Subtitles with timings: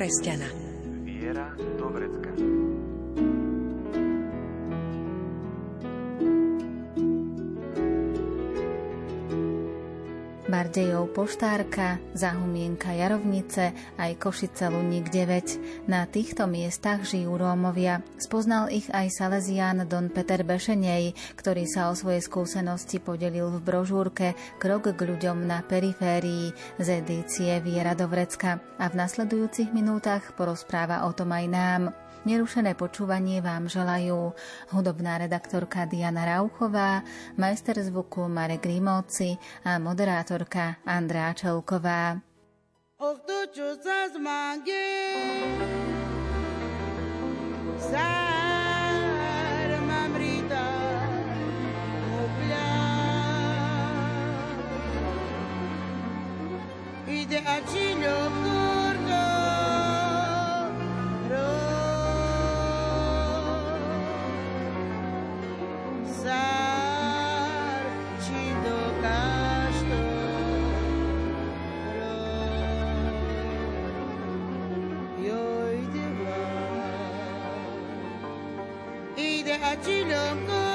[0.00, 0.69] kresťana.
[11.40, 15.88] Poštárka, Zahumienka Jarovnice, aj Košice Luník 9.
[15.88, 18.04] Na týchto miestach žijú Rómovia.
[18.20, 24.36] Spoznal ich aj Salesián Don Peter Bešenej, ktorý sa o svoje skúsenosti podelil v brožúrke
[24.60, 31.08] Krok k ľuďom na periférii z edície Viera do Vrecka a v nasledujúcich minútach porozpráva
[31.08, 31.82] o tom aj nám.
[32.20, 34.36] Nerušené počúvanie vám želajú
[34.76, 37.00] hudobná redaktorka Diana Rauchová,
[37.40, 42.20] majster zvuku Marek Grimovci a moderátorka Andrá Čelková.
[43.00, 45.16] Och to, čo sa zmangie,
[47.80, 50.60] sár mám rita,
[79.40, 80.69] Ide a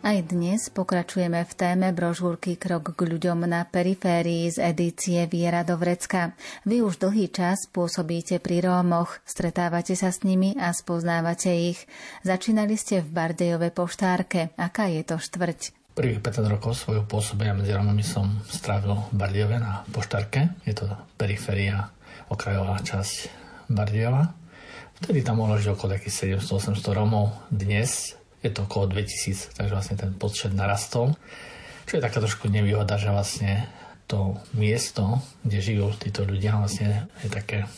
[0.00, 5.76] Aj dnes pokračujeme v téme brožúrky Krok k ľuďom na periférii z edície Viera do
[5.76, 6.32] Vrecka.
[6.64, 11.84] Vy už dlhý čas pôsobíte pri Rómoch, stretávate sa s nimi a spoznávate ich.
[12.24, 14.56] Začínali ste v Bardejove poštárke.
[14.56, 15.92] Aká je to štvrť?
[15.92, 20.64] Prvých 15 rokov svojho pôsobenia medzi Rómami som strávil v Bardejove na poštárke.
[20.64, 20.88] Je to
[21.20, 21.92] periféria,
[22.32, 23.28] okrajová časť
[23.68, 24.32] Bardejova.
[25.04, 27.52] Vtedy tam mohlo žiť okolo takých 700-800 Rómov.
[27.52, 31.16] Dnes je to okolo 2000, takže vlastne ten počet narastol.
[31.84, 33.68] Čo je taká trošku nevýhoda, že vlastne
[34.10, 37.70] to miesto, kde žijú títo ľudia, vlastne je také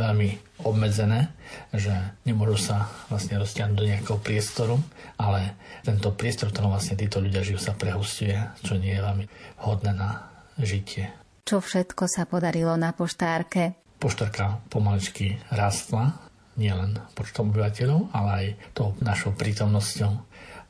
[0.00, 1.28] veľmi obmedzené,
[1.76, 1.92] že
[2.24, 4.80] nemôžu sa vlastne roztiahnuť do nejakého priestoru,
[5.20, 5.52] ale
[5.84, 9.24] tento priestor, ktorom vlastne títo ľudia žijú, sa prehustuje, čo nie je veľmi
[9.68, 11.12] hodné na žitie.
[11.44, 13.76] Čo všetko sa podarilo na poštárke?
[14.00, 16.25] Poštárka pomaličky rastla,
[16.56, 20.12] nielen počtom obyvateľov, ale aj tou našou prítomnosťou.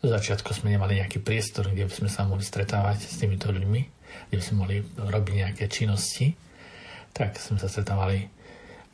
[0.02, 3.80] Do začiatku sme nemali nejaký priestor, kde by sme sa mohli stretávať s týmito ľuďmi,
[4.30, 6.36] kde by sme mohli robiť nejaké činnosti.
[7.16, 8.28] tak sme sa stretávali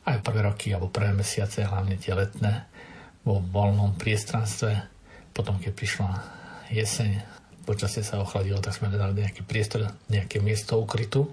[0.06, 2.71] aj prvé roky alebo prvé mesiace, hlavne tie letné,
[3.27, 4.79] vo voľnom priestranstve.
[5.35, 6.11] Potom, keď prišla
[6.71, 7.23] jeseň,
[7.62, 11.31] počasie sa ochladilo, tak sme dali nejaký priestor, nejaké miesto ukrytu.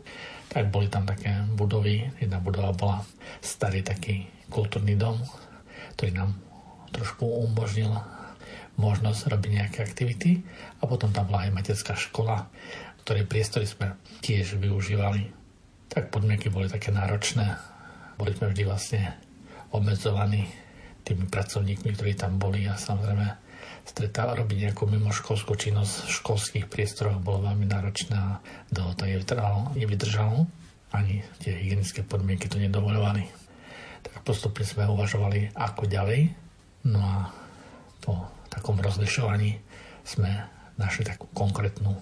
[0.49, 2.09] Tak boli tam také budovy.
[2.21, 2.97] Jedna budova bola
[3.41, 5.17] starý taký kultúrny dom,
[5.99, 6.31] ktorý nám
[6.95, 7.91] trošku umožnil
[8.79, 10.39] možnosť robiť nejaké aktivity.
[10.79, 12.47] A potom tam bola aj materská škola,
[13.03, 15.27] ktorej priestory sme tiež využívali.
[15.91, 17.59] Tak podmienky boli také náročné.
[18.15, 19.19] Boli sme vždy vlastne
[19.75, 20.47] obmedzovaní
[21.03, 23.35] tými pracovníkmi, ktorí tam boli a samozrejme
[23.83, 28.39] stretávať, robiť nejakú mimoškolskú činnosť v školských priestoroch bolo veľmi náročné a
[28.71, 29.03] dlho to
[29.75, 30.47] nevydržalo.
[30.95, 33.38] Ani tie hygienické podmienky to nedovolovali.
[34.03, 36.31] Tak postupne sme uvažovali, ako ďalej.
[36.87, 37.15] No a
[37.99, 39.59] po takom rozlišovaní
[40.07, 40.29] sme
[40.79, 41.95] našli takú konkrétnu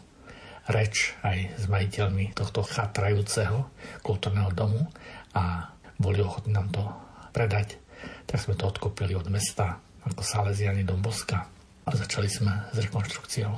[0.68, 3.72] reč aj s majiteľmi tohto chatrajúceho
[4.04, 4.86] kultúrneho domu
[5.34, 6.84] a boli ochotní nám to
[7.32, 7.80] predať
[8.28, 11.48] tak sme to odkúpili od mesta ako Salesiani do Boska
[11.88, 13.54] a začali sme s rekonštrukciou.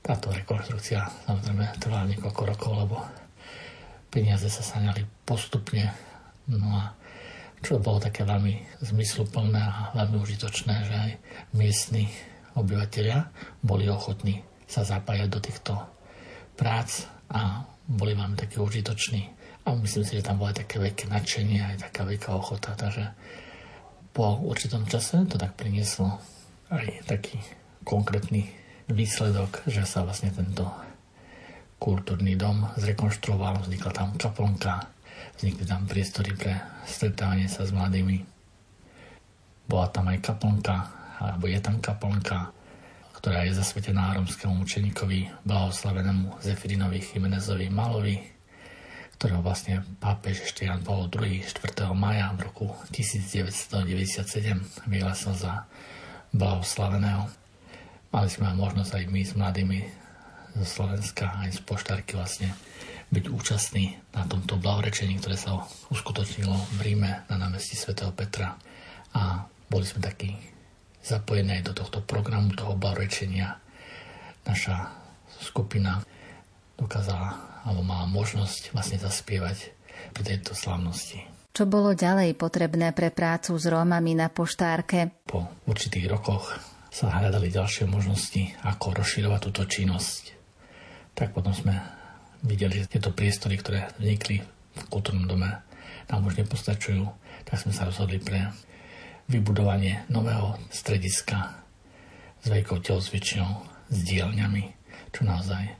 [0.00, 2.96] Táto rekonštrukcia samozrejme trvala niekoľko rokov, lebo
[4.10, 5.92] peniaze sa saňali postupne.
[6.50, 6.82] No a
[7.60, 11.10] čo bolo také veľmi zmysluplné a veľmi užitočné, že aj
[11.52, 12.08] miestni
[12.56, 13.28] obyvateľia
[13.60, 15.72] boli ochotní sa zapájať do týchto
[16.56, 19.28] prác a boli vám také užitoční.
[19.66, 22.72] A myslím si, že tam bolo aj také veľké nadšenie, aj taká veľká ochota.
[22.72, 23.12] Takže
[24.16, 26.16] po určitom čase to tak prinieslo
[26.70, 27.38] aj taký
[27.84, 28.50] konkrétny
[28.88, 30.66] výsledok, že sa vlastne tento
[31.80, 34.86] kultúrny dom zrekonštruoval, vznikla tam kaplnka,
[35.40, 38.28] vznikli tam priestory pre stretávanie sa s mladými.
[39.64, 40.76] Bola tam aj kaplnka,
[41.16, 42.52] alebo je tam kaplnka,
[43.16, 48.20] ktorá je zasvetená rómskému učeníkovi, blahoslavenému Zefirinovi Chimenezovi Malovi,
[49.16, 51.88] ktorého vlastne pápež ešte Jan Paul II 4.
[51.96, 54.60] maja v roku 1997
[54.92, 55.64] vyhlásil za
[56.36, 57.32] blahoslaveného.
[58.12, 59.80] Mali sme možnosť aj my s mladými
[60.52, 62.52] zo Slovenska aj z poštárky vlastne
[63.10, 68.54] byť účastní na tomto blahorečení, ktoré sa uskutočnilo v Ríme na námestí svätého Petra.
[69.14, 70.38] A boli sme takí
[71.02, 73.58] zapojení do tohto programu, toho blahorečenia.
[74.46, 74.94] Naša
[75.42, 75.98] skupina
[76.78, 79.74] dokázala alebo mala možnosť vlastne zaspievať
[80.16, 81.20] pri tejto slavnosti.
[81.50, 85.26] Čo bolo ďalej potrebné pre prácu s Rómami na poštárke?
[85.26, 86.56] Po určitých rokoch
[86.94, 90.22] sa hľadali ďalšie možnosti, ako rozširovať túto činnosť.
[91.12, 91.99] Tak potom sme
[92.44, 94.40] videli, tieto priestory, ktoré vznikli
[94.76, 95.50] v kultúrnom dome,
[96.10, 97.06] nám už nepostačujú,
[97.46, 98.50] tak sme sa rozhodli pre
[99.30, 101.62] vybudovanie nového strediska
[102.42, 103.50] s veľkou telozvičňou,
[103.90, 104.64] s dielňami,
[105.10, 105.74] čo naozaj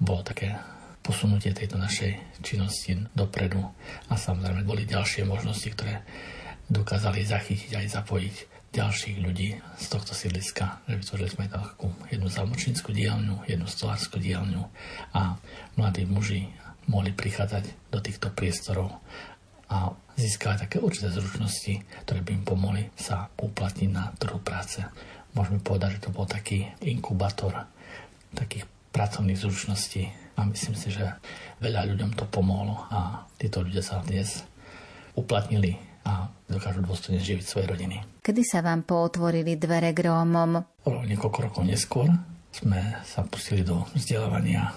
[0.00, 0.56] bolo také
[1.00, 3.62] posunutie tejto našej činnosti dopredu.
[4.10, 6.02] A samozrejme boli ďalšie možnosti, ktoré
[6.66, 8.34] dokázali zachytiť aj zapojiť
[8.76, 14.60] ďalších ľudí z tohto sídliska, že vytvorili sme takú jednu zamočníckú dielňu, jednu stolárskú dielňu
[15.16, 15.40] a
[15.80, 16.52] mladí muži
[16.92, 19.00] mohli prichádzať do týchto priestorov
[19.72, 24.84] a získať také určité zručnosti, ktoré by im pomohli sa uplatniť na trhu práce.
[25.32, 27.66] Môžeme povedať, že to bol taký inkubátor
[28.36, 31.16] takých pracovných zručností, a myslím si, že
[31.64, 34.44] veľa ľuďom to pomohlo a títo ľudia sa dnes
[35.16, 38.22] uplatnili a dokážu dôstojne živiť svoje rodiny.
[38.22, 40.62] Kedy sa vám pootvorili dvere k Rómom?
[40.86, 42.06] O niekoľko rokov neskôr
[42.54, 44.70] sme sa pustili do vzdelávania.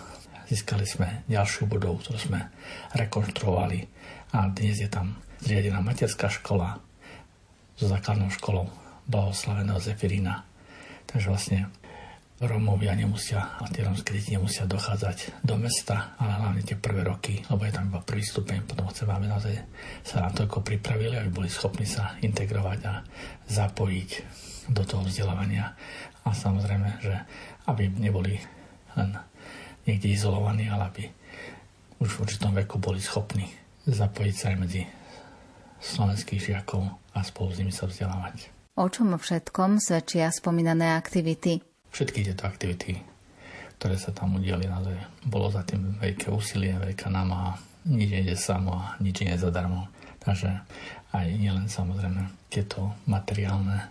[0.50, 2.50] Získali sme ďalšiu budovu, ktorú sme
[2.98, 3.86] rekonštruovali
[4.34, 5.14] a dnes je tam
[5.46, 6.82] zriadená materská škola
[7.78, 8.66] so základnou školou
[9.06, 10.44] blahoslaveného Zefirina.
[11.06, 11.60] Takže vlastne
[12.40, 17.44] Romovia nemusia, a tie romské deti nemusia dochádzať do mesta, ale hlavne tie prvé roky,
[17.52, 19.56] lebo je tam iba prvý stupeň, potom chceme, aby naozaj
[20.08, 23.04] sa na toľko pripravili, aby boli schopní sa integrovať a
[23.44, 24.10] zapojiť
[24.72, 25.76] do toho vzdelávania.
[26.24, 27.16] A samozrejme, že
[27.68, 28.40] aby neboli
[28.96, 29.20] len
[29.84, 31.04] niekde izolovaní, ale aby
[32.00, 33.52] už v určitom veku boli schopní
[33.84, 34.82] zapojiť sa aj medzi
[35.80, 38.52] slovenských žiakov a spolu s nimi sa vzdelávať.
[38.80, 41.69] O čom všetkom svedčia spomínané aktivity?
[41.92, 43.02] Všetky tieto aktivity,
[43.80, 48.76] ktoré sa tam udiali, naozaj bolo za tým veľké úsilie, veľká námaha, nič nie samo
[48.76, 49.88] a nič nie je zadarmo.
[50.20, 50.52] Takže
[51.16, 53.88] aj nielen samozrejme tieto materiálne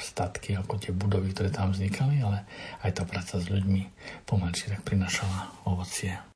[0.00, 2.48] statky, ako tie budovy, ktoré tam vznikali, ale
[2.84, 3.88] aj tá práca s ľuďmi
[4.24, 6.29] pomalšie tak prinašala ovocie.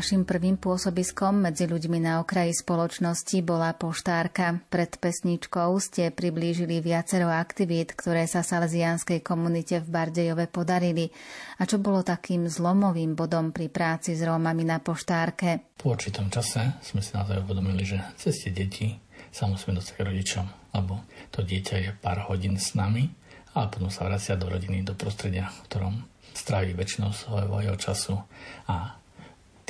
[0.00, 4.64] Vašim prvým pôsobiskom medzi ľuďmi na okraji spoločnosti bola poštárka.
[4.72, 11.12] Pred pesničkou ste priblížili viacero aktivít, ktoré sa salesianskej komunite v Bardejove podarili.
[11.60, 15.76] A čo bolo takým zlomovým bodom pri práci s Rómami na poštárke?
[15.76, 18.96] Po určitom čase sme si naozaj uvedomili, že ceste deti
[19.28, 20.46] sa musíme dostať rodičom,
[20.80, 23.12] lebo to dieťa je pár hodín s nami
[23.52, 25.94] a potom sa vracia do rodiny, do prostredia, v ktorom
[26.32, 28.16] strávi väčšinou svojho času
[28.64, 28.96] a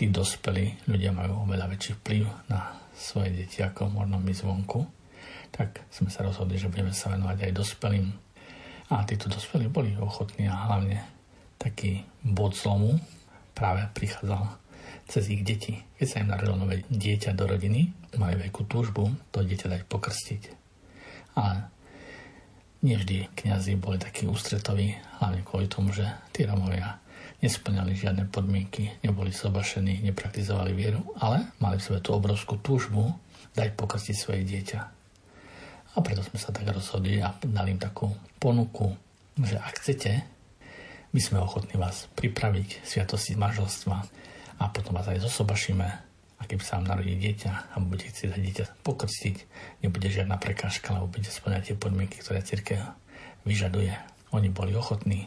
[0.00, 4.80] tí dospelí ľudia majú oveľa väčší vplyv na svoje deti ako možno my zvonku,
[5.52, 8.09] tak sme sa rozhodli, že budeme sa venovať aj dospelým.
[8.88, 11.04] A títo dospelí boli ochotní a hlavne
[11.61, 12.97] taký bod zlomu
[13.52, 14.49] práve prichádzal
[15.04, 15.76] cez ich deti.
[16.00, 20.42] Keď sa im narodilo nové dieťa do rodiny, mali veľkú túžbu to dieťa dať pokrstiť.
[21.37, 21.69] Ale
[22.88, 26.97] nie vždy kniazy boli takí ústretoví, hlavne kvôli tomu, že tí Romovia
[27.40, 33.16] nesplňali žiadne podmienky, neboli sobašení, nepraktizovali vieru, ale mali v sebe tú obrovskú túžbu
[33.56, 34.80] dať pokrstiť svoje dieťa.
[35.90, 38.94] A preto sme sa tak rozhodli a dali im takú ponuku,
[39.40, 40.12] že ak chcete,
[41.11, 43.97] my sme ochotní vás pripraviť sviatosti manželstva
[44.62, 45.88] a potom vás aj zosobašíme
[46.40, 49.37] a keď sa vám narodí dieťa a budete chcieť dieťa pokrstiť,
[49.82, 52.80] nebude žiadna prekážka, lebo budete splňať tie podmienky, ktoré církev
[53.44, 53.92] vyžaduje.
[54.30, 55.26] Oni boli ochotní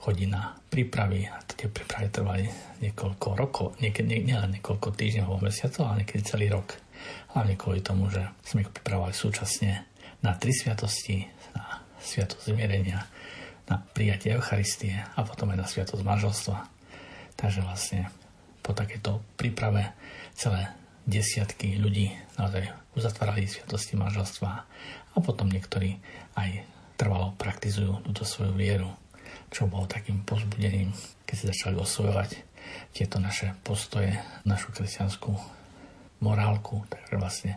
[0.00, 1.28] chodí na prípravy
[1.60, 2.44] tie prípravy trvali
[2.80, 6.72] niekoľko rokov, niekedy nie, nielen niekoľko týždňov alebo mesiacov, ale niekedy celý rok.
[7.36, 9.84] Hlavne kvôli tomu, že sme ich pripravovali súčasne
[10.24, 13.04] na tri sviatosti, na sviatosť zmierenia,
[13.68, 16.56] na prijatie Eucharistie a potom aj na sviatosť manželstva.
[17.36, 18.08] Takže vlastne
[18.64, 19.92] po takéto príprave
[20.32, 20.72] celé
[21.04, 22.08] desiatky ľudí
[22.40, 24.50] naozaj uzatvárali sviatosti manželstva
[25.12, 26.00] a potom niektorí
[26.40, 26.64] aj
[26.96, 28.88] trvalo praktizujú túto svoju vieru
[29.50, 30.94] čo bolo takým pozbudením,
[31.26, 32.30] keď si začali osvojovať
[32.94, 34.14] tieto naše postoje,
[34.46, 35.34] našu kresťanskú
[36.22, 36.84] morálku.
[36.86, 37.52] Takže vlastne,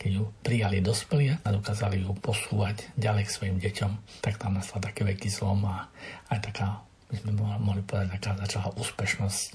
[0.00, 4.80] keď ju prijali dospelí a dokázali ju posúvať ďalej k svojim deťom, tak tam nastal
[4.80, 5.90] taký veľký zlom a
[6.32, 6.80] aj taká,
[7.12, 9.52] my sme mohli povedať, taká začala úspešnosť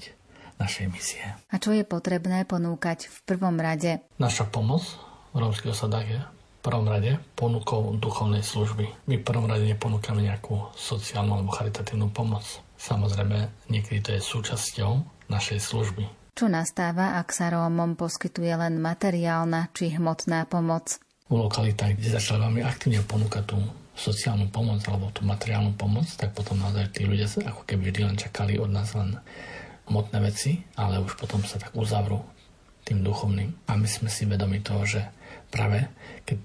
[0.60, 1.24] našej misie.
[1.48, 4.04] A čo je potrebné ponúkať v prvom rade?
[4.20, 4.84] Naša pomoc
[5.32, 6.20] v rómskych osadách je
[6.60, 9.08] prvom rade ponukou duchovnej služby.
[9.08, 12.44] My v prvom rade neponúkame nejakú sociálnu alebo charitatívnu pomoc.
[12.80, 14.90] Samozrejme, niekedy to je súčasťou
[15.28, 16.04] našej služby.
[16.36, 20.96] Čo nastáva, ak sa Rómom poskytuje len materiálna či hmotná pomoc?
[21.28, 23.58] V lokalitách, kde začali veľmi aktívne ponúkať tú
[23.92, 28.00] sociálnu pomoc alebo tú materiálnu pomoc, tak potom naozaj tí ľudia sa ako keby vždy
[28.08, 29.20] len čakali od nás len
[29.92, 32.24] hmotné veci, ale už potom sa tak uzavrú
[32.88, 33.52] tým duchovným.
[33.68, 35.04] A my sme si vedomi toho, že
[35.52, 35.84] práve
[36.24, 36.38] keď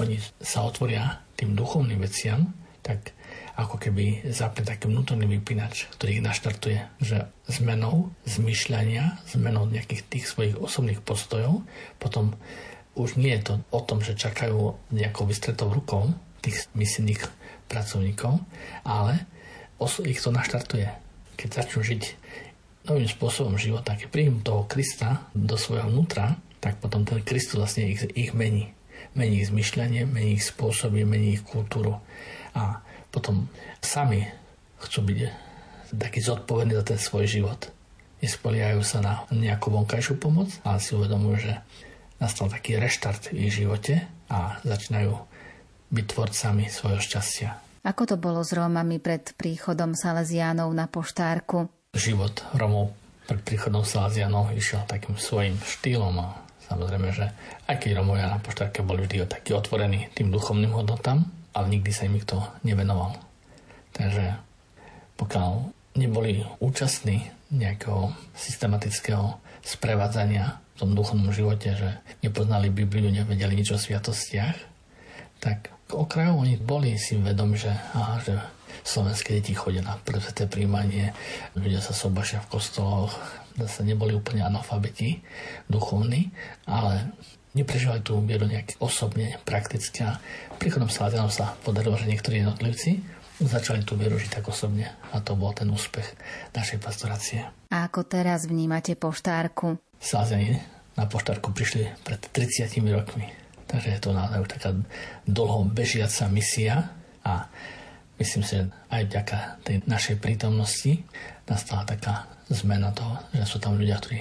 [0.00, 2.52] oni sa otvoria tým duchovným veciam,
[2.84, 3.16] tak
[3.56, 10.24] ako keby zapne taký vnútorný vypínač, ktorý ich naštartuje, že zmenou zmyšľania, zmenou nejakých tých
[10.28, 11.64] svojich osobných postojov,
[11.96, 12.36] potom
[12.96, 16.12] už nie je to o tom, že čakajú nejakou vystretou rukou
[16.44, 17.20] tých misijných
[17.68, 18.38] pracovníkov,
[18.84, 19.24] ale
[20.04, 20.88] ich to naštartuje.
[21.36, 22.02] Keď začnú žiť
[22.88, 27.90] novým spôsobom života, keď príjmu toho Krista do svojho vnútra, tak potom ten Kristus vlastne
[27.90, 28.72] ich, ich mení.
[29.16, 31.96] Mení ich zmyšľanie, mení ich spôsoby, mení ich kultúru.
[32.52, 33.48] A potom
[33.80, 34.28] sami
[34.84, 35.18] chcú byť
[35.96, 37.72] taký zodpovední za ten svoj život.
[38.20, 41.52] Nespoliajú sa na nejakú vonkajšiu pomoc, ale si uvedomujú, že
[42.20, 45.16] nastal taký reštart v ich živote a začínajú
[45.92, 47.50] byť tvorcami svojho šťastia.
[47.86, 51.70] Ako to bolo s Rómami pred príchodom Salesiánov na poštárku?
[51.94, 52.90] Život Rómov
[53.30, 57.30] pred príchodom Salesiánov išiel takým svojim štýlom a samozrejme, že
[57.70, 62.04] aj keď Rómovia na poštárke boli vždy takí otvorení tým duchovným hodnotám, ale nikdy sa
[62.04, 63.16] im nikto nevenoval.
[63.96, 64.36] Takže
[65.16, 65.50] pokiaľ
[65.96, 73.80] neboli účastní nejakého systematického sprevádzania v tom duchovnom živote, že nepoznali Bibliu, nevedeli nič o
[73.80, 74.56] sviatostiach,
[75.40, 78.34] tak okrajov oni boli si vedomi, že, aha, že
[78.86, 81.10] slovenské deti chodia na prvé príjmanie,
[81.58, 83.18] ľudia sa sobašia v kostoloch,
[83.58, 85.26] zase neboli úplne analfabeti
[85.66, 86.30] duchovní,
[86.70, 87.10] ale
[87.58, 90.22] neprežívali tú vieru nejak osobne, prakticky a
[90.62, 93.02] príchodom Salesianov sa podarilo, že niektorí jednotlivci
[93.42, 96.16] začali tú vieru žiť tak osobne a to bol ten úspech
[96.54, 97.44] našej pastorácie.
[97.74, 99.76] A ako teraz vnímate poštárku?
[99.98, 100.62] Salesiani
[100.96, 104.70] na poštárku prišli pred 30 rokmi Takže je to naozaj taká
[105.26, 106.94] dlho bežiaca misia
[107.26, 107.50] a
[108.20, 111.04] myslím si, že aj vďaka tej našej prítomnosti
[111.46, 114.20] nastala taká zmena toho, že sú tam ľudia, ktorí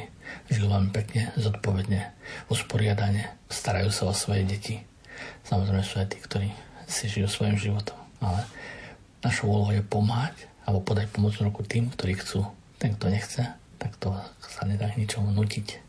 [0.50, 2.14] žijú veľmi pekne, zodpovedne,
[2.50, 4.82] usporiadane, starajú sa o svoje deti.
[5.46, 6.50] Samozrejme sú aj tí, ktorí
[6.90, 7.98] si žijú svojim životom.
[8.22, 8.46] Ale
[9.22, 12.46] našou úlohou je pomáhať alebo podať pomocnú ruku tým, ktorí chcú.
[12.82, 13.42] Ten, kto nechce,
[13.78, 15.82] tak to sa nedá ničomu nutiť.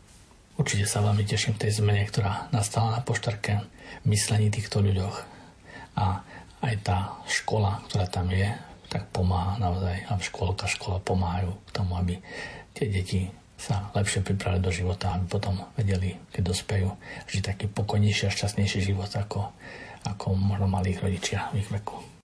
[0.57, 3.61] Určite sa veľmi teším tej zmene, ktorá nastala na poštarke
[4.09, 5.15] myslení týchto ľuďoch.
[5.97, 6.21] A
[6.61, 6.97] aj tá
[7.29, 8.49] škola, ktorá tam je,
[8.87, 10.07] tak pomáha naozaj.
[10.07, 12.15] A školka, škola pomáhajú k tomu, aby
[12.73, 13.21] tie deti
[13.57, 16.93] sa lepšie pripravili do života, aby potom vedeli, keď dospejú,
[17.25, 19.49] žiť taký pokojnejší a šťastnejší život, ako,
[20.05, 22.16] ako možno mali ich rodičia v ich veku.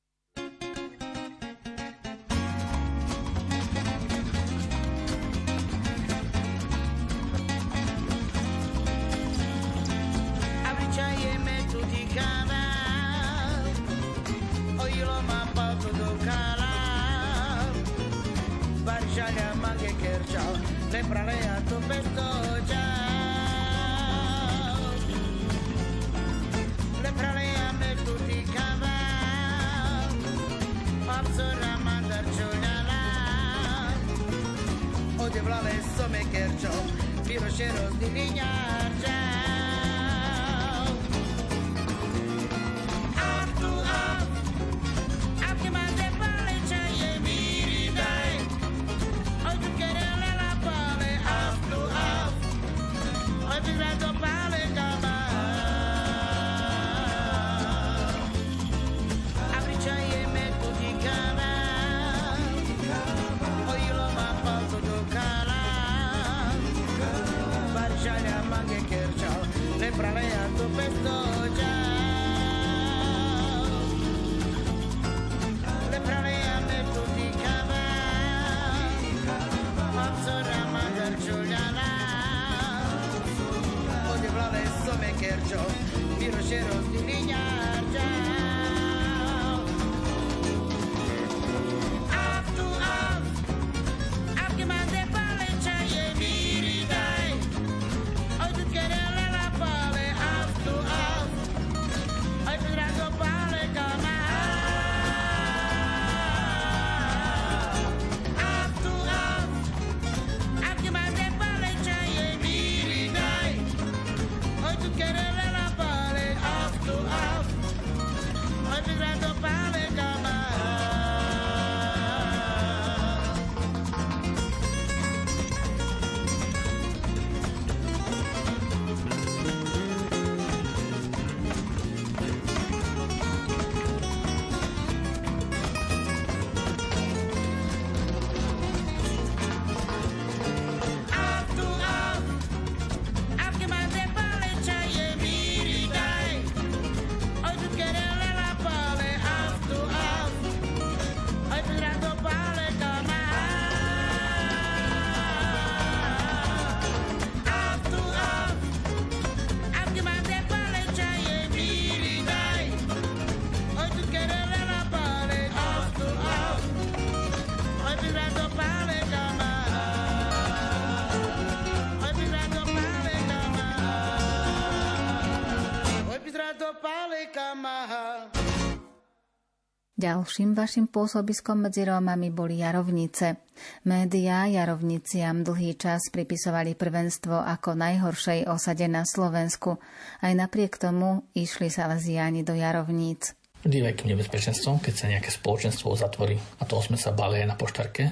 [180.04, 183.39] Ďalším vašim pôsobiskom medzi Rómami boli Jarovnice.
[183.88, 189.80] Média Jarovniciam dlhý čas pripisovali prvenstvo ako najhoršej osade na Slovensku.
[190.20, 193.32] Aj napriek tomu išli Salesiáni do Jarovníc.
[193.63, 196.36] Vždy veľkým nebezpečenstvom, keď sa nejaké spoločenstvo zatvorí.
[196.36, 198.04] A toho sme sa bali aj na poštarke,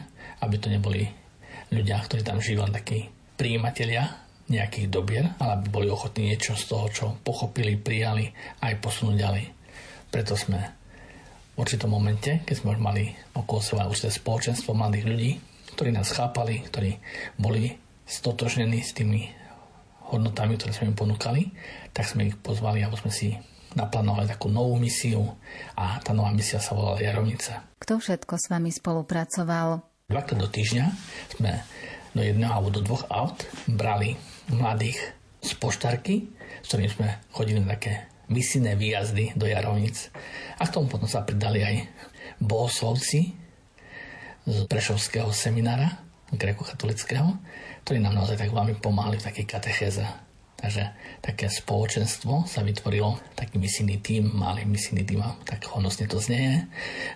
[0.47, 1.04] aby to neboli
[1.75, 3.04] ľudia, ktorí tam žijú len takí
[3.36, 4.15] príjimatelia
[4.47, 8.32] nejakých dobier, ale aby boli ochotní niečo z toho, čo pochopili, prijali,
[8.63, 9.43] aj posunúť ďalej.
[10.08, 10.80] Preto sme
[11.55, 15.31] určitom momente, keď sme už mali okolo seba určité spoločenstvo mladých ľudí,
[15.75, 16.99] ktorí nás chápali, ktorí
[17.39, 19.31] boli stotožnení s tými
[20.11, 21.55] hodnotami, ktoré sme im ponúkali,
[21.95, 23.31] tak sme ich pozvali, aby sme si
[23.71, 25.23] naplánovali takú novú misiu
[25.79, 27.63] a tá nová misia sa volala Jarovnica.
[27.79, 29.79] Kto všetko s vami spolupracoval?
[30.11, 30.85] Dvakrát do týždňa
[31.39, 31.63] sme
[32.11, 34.19] do jedného alebo do dvoch aut brali
[34.51, 34.99] mladých
[35.39, 36.27] z poštarky,
[36.59, 40.10] s ktorým sme chodili na také misijné výjazdy do Jarovnic.
[40.58, 41.76] A k tomu potom sa pridali aj
[42.39, 43.36] bohoslovci
[44.48, 47.28] z Prešovského seminára grekokatolického,
[47.84, 50.06] ktorí nám naozaj tak veľmi pomáhali v takej katechéze.
[50.62, 50.94] Takže
[51.26, 56.70] také spoločenstvo sa vytvorilo, taký misijný tým, malý misijný tým, tak honosne to znie.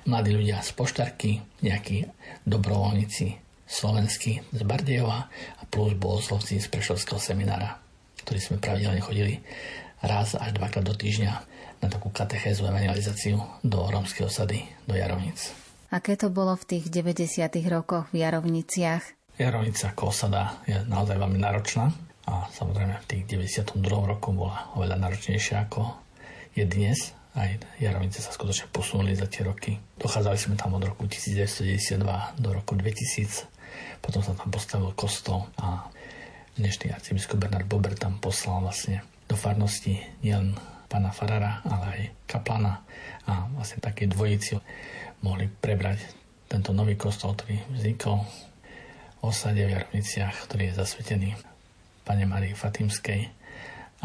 [0.10, 2.10] Mladí ľudia z poštarky, nejakí
[2.50, 3.38] dobrovoľníci
[3.70, 7.78] slovenskí z Bardejova a plus bohoslovci z Prešovského seminára,
[8.26, 9.46] ktorí sme pravidelne chodili
[10.06, 11.34] raz až dvakrát do týždňa
[11.82, 15.52] na takú katechézu evangelizáciu do rómskej osady, do Jarovnic.
[15.94, 17.46] Aké to bolo v tých 90.
[17.70, 19.04] rokoch v Jarovniciach?
[19.36, 21.92] Jarovnica ako osada je naozaj veľmi náročná
[22.26, 23.84] a samozrejme v tých 92.
[23.86, 25.94] roku bola oveľa náročnejšia ako
[26.56, 27.12] je dnes.
[27.36, 27.52] Aj
[27.84, 29.76] Jarovnice sa skutočne posunuli za tie roky.
[30.00, 32.00] Dochádzali sme tam od roku 1992
[32.40, 34.00] do roku 2000.
[34.00, 35.84] Potom sa tam postavil kostol a
[36.56, 40.54] dnešný arcibiskup Bernard Bober tam poslal vlastne do farnosti nielen
[40.86, 42.86] pána Farara, ale aj kaplana.
[43.26, 44.58] A vlastne také dvojici
[45.26, 46.02] mohli prebrať
[46.46, 51.30] tento nový kostol, ktorý vznikol v osade v Jarniciach, ktorý je zasvetený
[52.06, 53.26] pane Marii Fatimskej.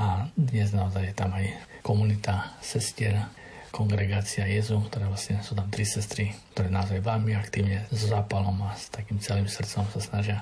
[0.00, 1.52] A dnes naozaj je tam aj
[1.84, 3.28] komunita sestier,
[3.70, 8.74] kongregácia Jezu, ktoré vlastne sú tam tri sestry, ktoré naozaj veľmi aktívne s zápalom a
[8.74, 10.38] s takým celým srdcom sa snažia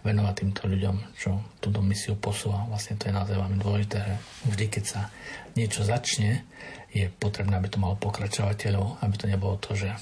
[0.00, 2.64] venovať týmto ľuďom, čo túto misiu posúva.
[2.72, 4.16] Vlastne to je naozaj veľmi dôležité, že
[4.48, 5.00] vždy, keď sa
[5.54, 6.48] niečo začne,
[6.90, 9.92] je potrebné, aby to malo pokračovateľov, aby to nebolo to, že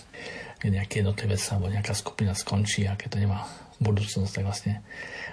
[0.64, 3.46] nejaký jednotlivec alebo nejaká skupina skončí a keď to nemá
[3.78, 4.74] budúcnosť, tak vlastne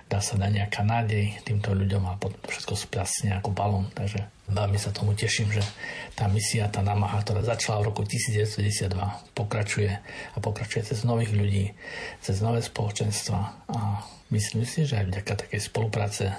[0.05, 3.89] dá sa dať nejaká nádej týmto ľuďom a potom to všetko splasne ako balón.
[3.97, 4.21] Takže
[4.53, 5.65] veľmi sa tomu teším, že
[6.13, 8.93] tá misia, tá námaha, ktorá začala v roku 1992,
[9.33, 9.91] pokračuje
[10.33, 11.73] a pokračuje cez nových ľudí,
[12.21, 13.39] cez nové spoločenstva
[13.73, 16.29] a myslím si, že aj vďaka takej spolupráce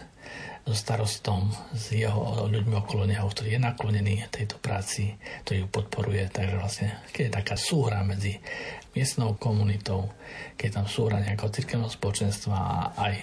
[0.66, 5.14] so starostom, s jeho ľuďmi okolo neho, ktorý je naklonený tejto práci,
[5.46, 6.26] ktorý ju podporuje.
[6.26, 8.42] Takže vlastne, keď je taká súhra medzi
[8.96, 10.08] miestnou komunitou,
[10.56, 13.14] keď tam súhra nejakého cirkevného spoločenstva a aj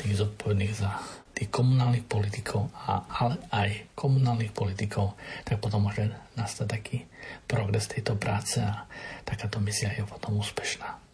[0.00, 0.96] tých zodpovedných za
[1.36, 7.04] tých komunálnych politikov, a, ale aj komunálnych politikov, tak potom môže nastať taký
[7.44, 8.88] progres tejto práce a
[9.28, 11.05] takáto misia je potom úspešná.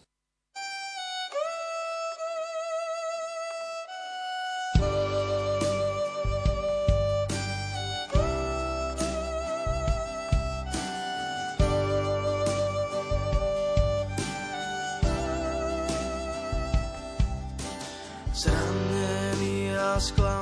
[19.93, 20.32] glass glass.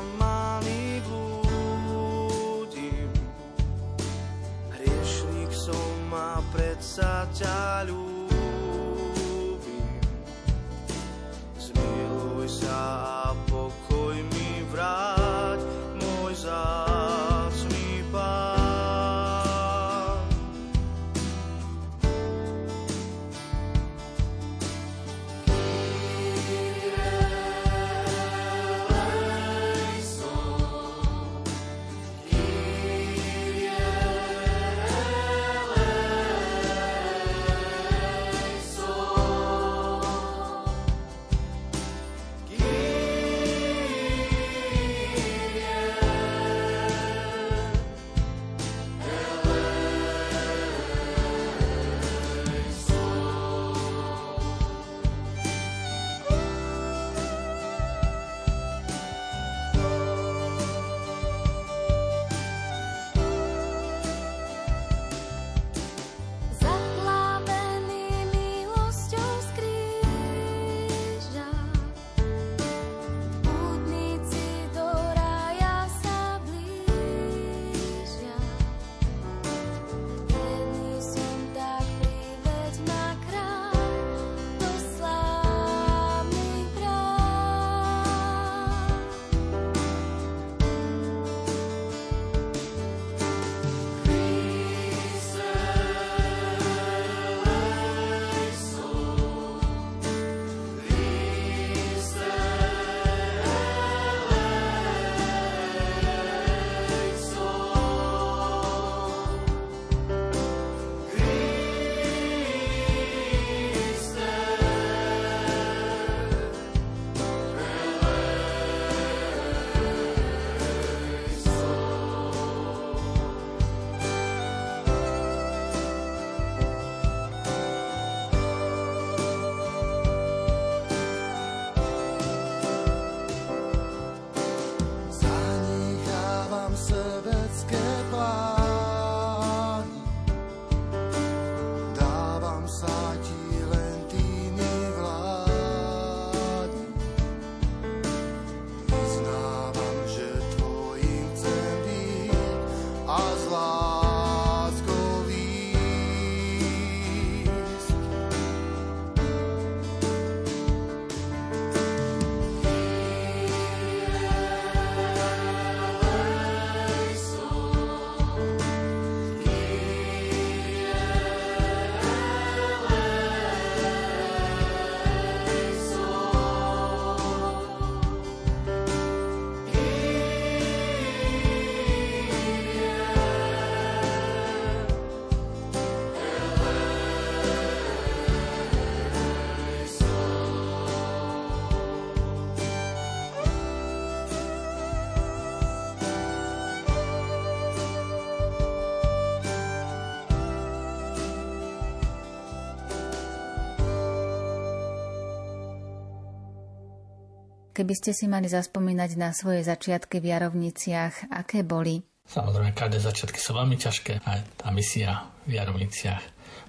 [207.82, 212.06] Keby ste si mali zaspomínať na svoje začiatky v Jarovniciach, aké boli?
[212.30, 214.22] Samozrejme, každé začiatky sú veľmi ťažké.
[214.22, 216.22] Aj tá misia v Jarovniciach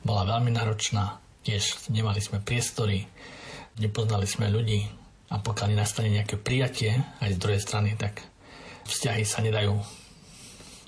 [0.09, 1.21] bola veľmi náročná.
[1.45, 3.05] Tiež nemali sme priestory,
[3.77, 4.89] nepoznali sme ľudí
[5.29, 8.25] a pokiaľ nastane nejaké prijatie aj z druhej strany, tak
[8.89, 9.77] vzťahy sa nedajú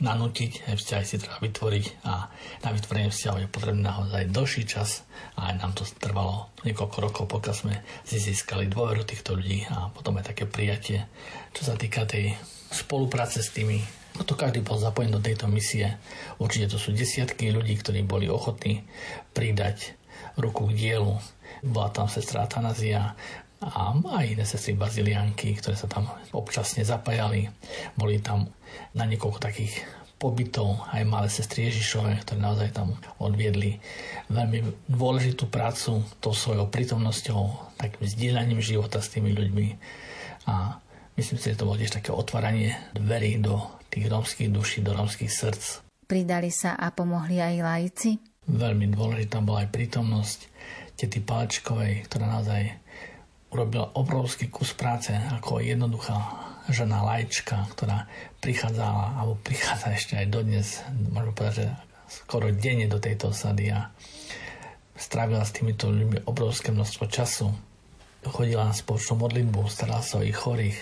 [0.02, 2.26] nanútiť, aj vzťahy si treba vytvoriť a
[2.66, 5.06] na vytvorenie vzťahov je potrebný naozaj dlhší čas
[5.38, 9.92] a aj nám to trvalo niekoľko rokov, pokiaľ sme si získali dôveru týchto ľudí a
[9.94, 11.06] potom aj také prijatie.
[11.54, 12.34] Čo sa týka tej
[12.74, 15.98] spolupráce s tými No to každý bol zapojený do tejto misie.
[16.38, 18.86] Určite to sú desiatky ľudí, ktorí boli ochotní
[19.34, 19.98] pridať
[20.38, 21.18] ruku k dielu.
[21.66, 23.18] Bola tam sestra Atanazia,
[23.62, 27.48] a aj iné sestry bazilianky, ktoré sa tam občasne zapájali.
[27.94, 28.50] Boli tam
[28.92, 29.84] na niekoľko takých
[30.18, 33.76] pobytov aj malé sestry Ježišové, ktoré naozaj tam odviedli
[34.32, 37.40] veľmi dôležitú prácu tou svojou prítomnosťou,
[37.76, 39.66] takým zdieľaním života s tými ľuďmi.
[40.48, 40.80] A
[41.20, 43.60] myslím si, že to bolo tiež také otváranie dverí do
[43.92, 45.84] tých rómskych duší, do rómskych srdc.
[46.04, 48.10] Pridali sa a pomohli aj laici?
[48.44, 50.38] Veľmi dôležitá bola aj prítomnosť
[51.00, 52.76] tety Palečkovej, ktorá naozaj
[53.54, 56.18] urobila obrovský kus práce ako jednoduchá
[56.66, 58.10] žena lajčka, ktorá
[58.42, 61.66] prichádzala, alebo prichádza ešte aj dodnes, môžeme povedať, že
[62.10, 63.94] skoro denne do tejto osady a
[64.98, 67.46] strávila s týmito ľuďmi obrovské množstvo času.
[68.24, 70.78] Chodila na spoločnú modlitbu, starala sa o ich chorých.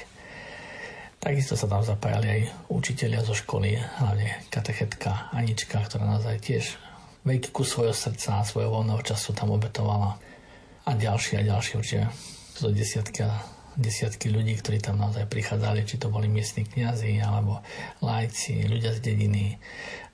[1.19, 6.65] Takisto sa tam zapájali aj učitelia zo školy, hlavne katechetka Anička, ktorá naozaj tiež
[7.27, 10.19] veľký kus svojho srdca a svojho voľného času tam obetovala.
[10.83, 12.11] A ďalší a ďalší určite
[12.63, 13.43] to desiatky a
[13.75, 17.59] desiatky ľudí, ktorí tam naozaj prichádzali, či to boli miestni kniazy, alebo
[17.99, 19.59] lajci, ľudia z dediny,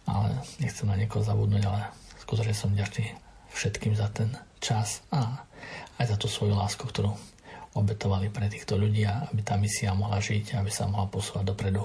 [0.08, 1.92] ale nechcem na niekoho zabudnúť, ale
[2.24, 3.12] skutočne som ďačný
[3.52, 4.32] všetkým za ten
[4.64, 5.44] čas a
[6.00, 7.12] aj za tú svoju lásku, ktorú
[7.76, 11.84] obetovali pre týchto ľudí, aby tá misia mohla žiť, aby sa mohla posúvať dopredu.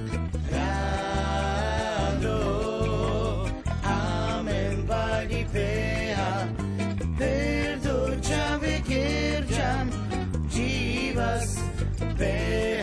[12.21, 12.80] Baby.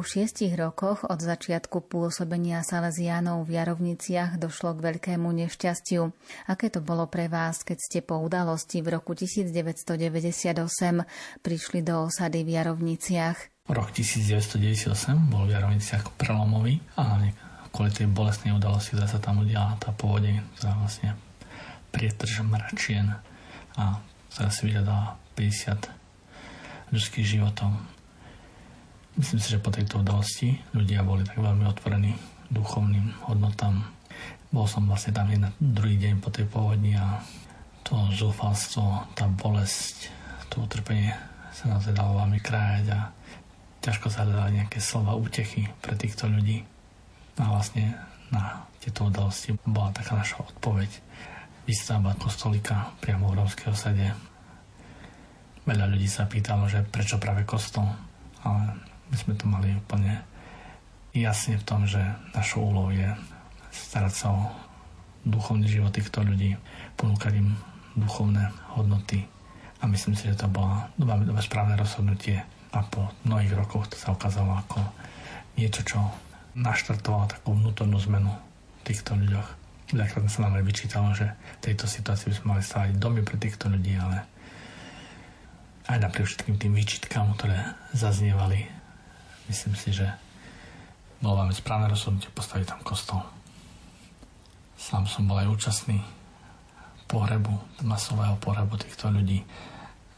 [0.00, 6.08] Po šiestich rokoch od začiatku pôsobenia Salesiánov v Jarovniciach došlo k veľkému nešťastiu.
[6.48, 10.56] Aké to bolo pre vás, keď ste po udalosti v roku 1998
[11.44, 13.68] prišli do osady v Jarovniciach?
[13.68, 14.88] Rok 1998
[15.28, 17.20] bol v Jarovniciach prelomový a
[17.68, 21.12] kvôli tej bolestnej udalosti, sa tam udiala, tá povodeň, ktorá vlastne
[21.92, 23.20] prietrž mračien
[23.76, 24.00] a
[24.32, 27.99] ktorá si vyhľadala 50 ľudských životov
[29.20, 32.16] Myslím si, že po tejto udalosti ľudia boli tak veľmi otvorení
[32.48, 33.84] duchovným hodnotám.
[34.48, 37.20] Bol som vlastne tam na druhý deň po tej povodni a
[37.84, 40.08] to zúfalstvo, tá bolesť,
[40.48, 41.12] to utrpenie
[41.52, 43.12] sa naozaj dalo veľmi krájať a
[43.84, 46.64] ťažko sa hľadali nejaké slova útechy pre týchto ľudí.
[47.36, 47.92] A vlastne
[48.32, 50.88] na tieto udalosti bola taká naša odpoveď.
[51.68, 54.16] Výstavba kostolika priamo v rómskej osade.
[55.68, 57.84] Veľa ľudí sa pýtalo, že prečo práve kostol,
[58.40, 60.22] ale my sme to mali úplne
[61.10, 61.98] jasne v tom, že
[62.30, 63.10] našou úlohou je
[63.70, 64.42] starať sa o
[65.26, 66.56] duchovný život týchto ľudí,
[66.94, 67.58] ponúkať im
[67.98, 69.26] duchovné hodnoty
[69.82, 72.40] a myslím si, že to bolo veľmi dobré správne rozhodnutie
[72.70, 74.78] a po mnohých rokoch to sa ukázalo ako
[75.58, 75.98] niečo, čo
[76.54, 79.48] naštartovalo takú vnútornú zmenu v týchto ľuďoch.
[79.90, 83.36] Veľakrát sa nám aj vyčítalo, že v tejto situácii by sme mali stavať domy pre
[83.42, 84.22] týchto ľudí, ale
[85.90, 88.79] aj napriek všetkým tým výčitkám, ktoré zaznievali
[89.50, 90.06] Myslím si, že
[91.18, 93.18] bolo veľmi správne rozhodnutie postaviť tam kostol.
[94.78, 95.98] Sám som bol aj účastný
[97.10, 97.50] pohrebu,
[97.82, 99.42] masového pohrebu týchto ľudí,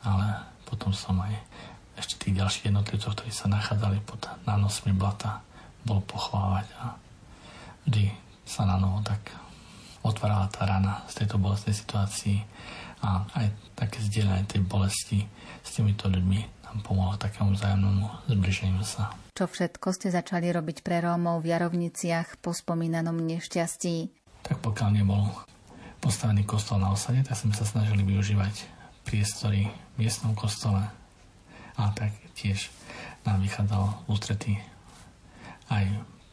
[0.05, 0.37] ale
[0.68, 1.33] potom som aj
[1.97, 5.41] ešte tých ďalších jednotlivcov, ktorí sa nachádzali pod nánosmi blata,
[5.80, 6.93] bol pochvávať a
[7.89, 8.12] vždy
[8.45, 9.33] sa na novo tak
[10.05, 12.37] otvárala tá rana z tejto bolestnej situácii
[13.01, 13.49] a aj
[13.80, 15.24] také zdieľanie tej bolesti
[15.64, 19.12] s týmito ľuďmi nám pomohlo takému vzájomnému zbliženiu sa.
[19.37, 24.09] Čo všetko ste začali robiť pre Rómov v Jarovniciach po spomínanom nešťastí?
[24.41, 25.29] Tak pokiaľ nebol
[26.01, 28.64] postavený kostol na osade, tak sme sa snažili využívať
[29.05, 30.81] priestory v miestnom kostole
[31.77, 32.73] a tak tiež
[33.29, 34.57] nám vychádzal ústretý
[35.68, 35.85] aj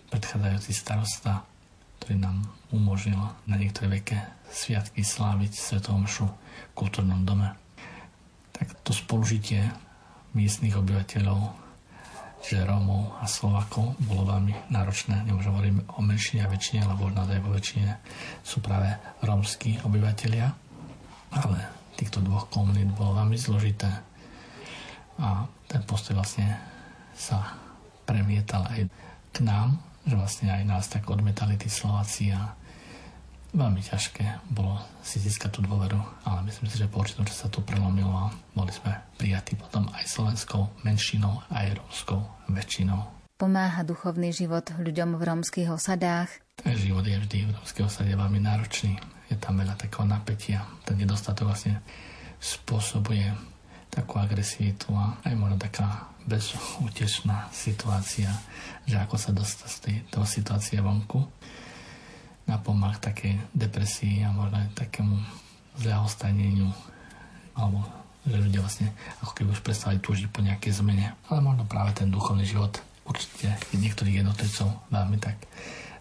[0.10, 1.44] predchádzajúci starosta,
[2.00, 4.18] ktorý nám umožnil na niektoré veke
[4.48, 7.52] sviatky sláviť Svetovú mšu v kultúrnom dome.
[8.56, 9.68] Tak to spolužitie
[10.34, 11.70] miestnych obyvateľov
[12.40, 15.28] že Rómov a Slovakov bolo veľmi náročné.
[15.28, 17.90] Nemôžem hovoriť o menšine a väčšine, lebo naozaj vo väčšine
[18.48, 20.48] sú práve rómsky obyvateľia.
[21.36, 21.60] Ale
[22.00, 23.92] týchto dvoch komunít bolo veľmi zložité.
[25.20, 26.56] A ten postoj vlastne
[27.12, 27.60] sa
[28.08, 28.88] premietal aj
[29.36, 29.76] k nám,
[30.08, 32.56] že vlastne aj nás tak odmetali tí Slováci a
[33.54, 37.66] veľmi ťažké bolo si získať tú dôveru, ale myslím si, že po určitom sa to
[37.66, 42.20] prelomilo a boli sme prijatí potom aj slovenskou menšinou, aj rómskou
[42.54, 43.02] väčšinou.
[43.39, 46.28] Pomáha duchovný život ľuďom v rómskych osadách?
[46.60, 49.00] Ten život je vždy v rómskej osade veľmi náročný.
[49.32, 50.68] Je tam veľa takého napätia.
[50.84, 51.80] Ten nedostatok vlastne
[52.43, 53.32] spôsobuje
[53.88, 58.30] takú agresivitu a aj možno taká bezútešná situácia,
[58.86, 61.24] že ako sa dostať z tej, toho situácie vonku
[62.50, 65.16] napomáha také depresii a možno aj takému
[65.78, 66.74] zľahostaneniu
[67.54, 67.86] alebo
[68.26, 68.88] že ľudia vlastne
[69.24, 71.16] ako keby už prestali túžiť po nejakej zmene.
[71.32, 72.78] Ale možno práve ten duchovný život
[73.08, 75.39] určite niektorých jednotlivcov veľmi tak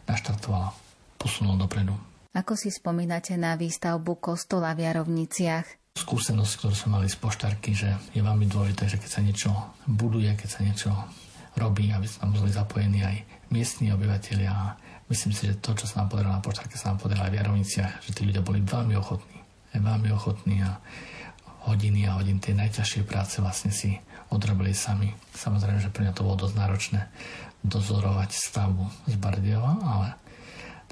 [0.04, 0.74] naštartoval,
[1.16, 1.94] posunul dopredu.
[2.36, 5.96] Ako si spomínate na výstavbu kostola v Jarovniciach?
[5.98, 9.50] Skúsenosť, ktorú sme mali z poštarky, že je veľmi dôležité, že keď sa niečo
[9.88, 10.90] buduje, keď sa niečo
[11.58, 13.16] robí, aby sa tam boli zapojení aj
[13.50, 14.78] miestni obyvateľia
[15.08, 17.40] Myslím si, že to, čo sa nám podarilo na poštárke, sa nám podarilo aj v
[17.40, 19.40] Jarovniciach, že tí ľudia boli veľmi ochotní.
[19.72, 20.76] Veľmi ochotní a
[21.68, 23.96] hodiny a hodiny tej najťažšej práce vlastne si
[24.28, 25.12] odrobili sami.
[25.32, 27.00] Samozrejme, že pre mňa to bolo dosť náročné
[27.64, 30.08] dozorovať stavbu z Bardiova, ale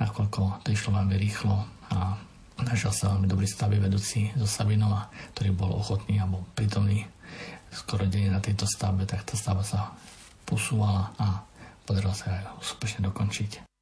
[0.00, 1.56] nakoľko to išlo veľmi rýchlo
[1.92, 2.16] a
[2.60, 7.04] našiel sa veľmi dobrý stavby vedúci zo Sabinova, ktorý bol ochotný a bol prítomný
[7.68, 9.92] skoro denne na tejto stavbe, tak tá stavba sa
[10.48, 11.44] posúvala a
[11.84, 13.75] podarilo sa aj úspešne dokončiť.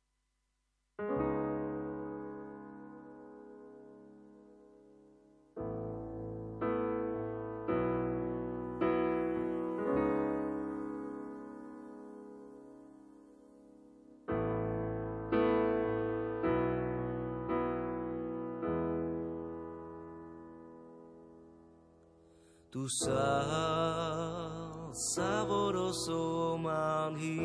[22.85, 27.41] Tu sal saboroso manhi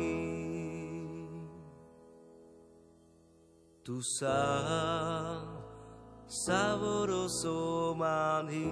[3.82, 5.40] Tu sal
[6.28, 8.68] saboroso manhi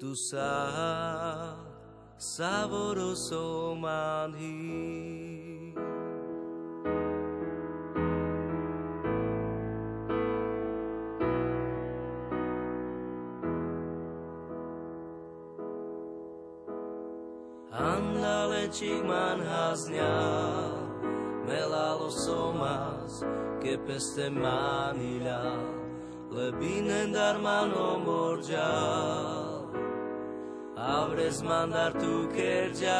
[0.00, 1.54] Tu sal
[2.18, 5.23] saboroso manhi.
[23.94, 25.54] Peste manila,
[26.28, 28.66] lebinen darmano morja
[30.74, 32.98] abres mandar tu kerja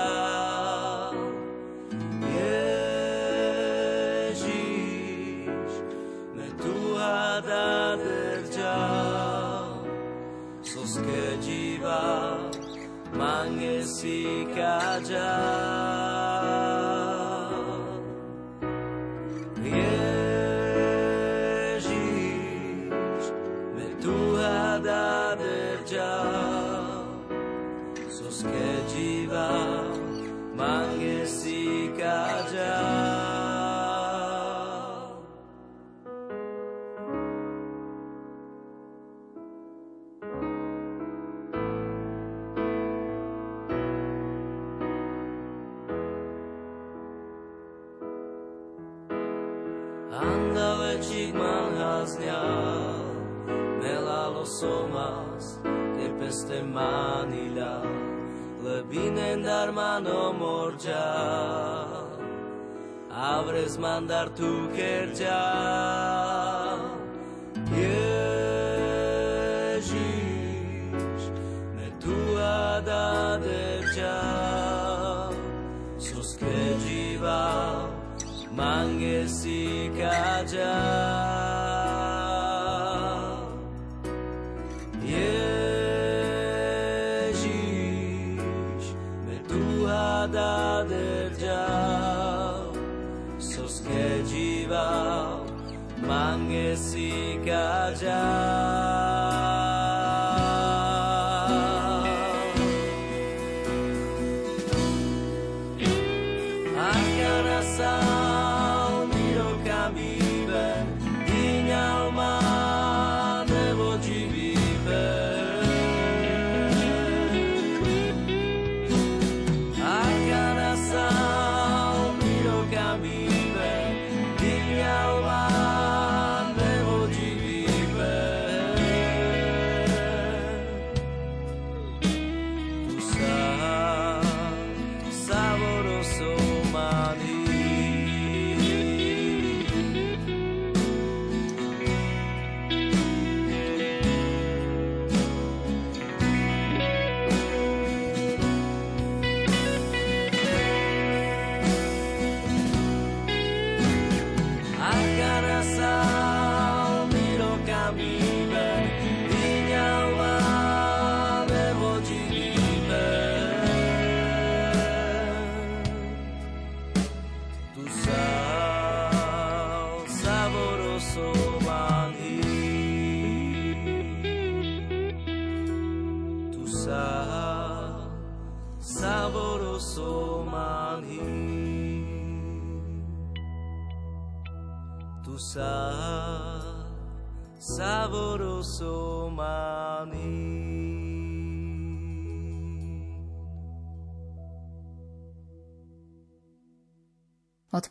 [63.96, 64.50] andar tu.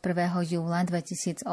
[0.04, 0.20] 1.
[0.51, 1.47] júla 2008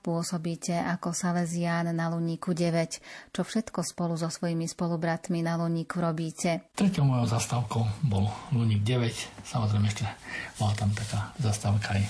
[0.00, 2.96] pôsobíte ako Salesián na Luníku 9.
[3.28, 6.72] Čo všetko spolu so svojimi spolubratmi na Luníku robíte?
[6.72, 8.24] Tretou mojou zastávkou bol
[8.56, 9.44] Luník 9.
[9.44, 10.08] Samozrejme ešte
[10.56, 12.08] bola tam taká zastávka aj